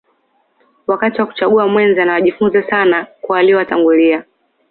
[0.87, 4.25] wakati wa kuchagua mwenza na wajifunze sana kwa walio watangulia